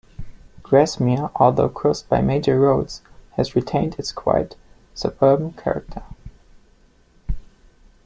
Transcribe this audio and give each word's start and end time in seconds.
Grasmere 0.63 1.29
although 1.35 1.69
crossed 1.69 2.09
by 2.09 2.21
major 2.23 2.59
roads 2.59 3.03
has 3.33 3.55
retained 3.55 3.99
its 3.99 4.11
quiet 4.11 4.55
suburban 4.95 5.51
character. 5.53 6.01